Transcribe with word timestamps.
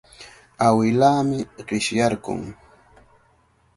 Awilaami 0.65 1.37
qishyarqun. 1.67 2.41